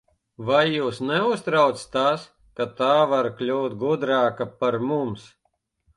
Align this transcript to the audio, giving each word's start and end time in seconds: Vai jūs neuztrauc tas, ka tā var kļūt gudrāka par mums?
Vai 0.45 0.61
jūs 0.75 1.01
neuztrauc 1.09 1.83
tas, 1.97 2.25
ka 2.61 2.67
tā 2.81 2.91
var 3.13 3.31
kļūt 3.43 3.79
gudrāka 3.85 4.49
par 4.63 4.83
mums? 4.93 5.33